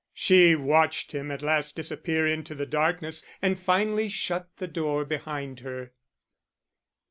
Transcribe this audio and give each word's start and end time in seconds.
She 0.15 0.55
watched 0.55 1.11
him 1.11 1.29
at 1.29 1.43
last 1.43 1.75
disappear 1.75 2.25
into 2.25 2.55
the 2.55 2.65
darkness, 2.65 3.23
and 3.39 3.59
finally 3.59 4.09
shut 4.09 4.47
the 4.57 4.65
door 4.65 5.05
behind 5.05 5.59
her. 5.59 5.91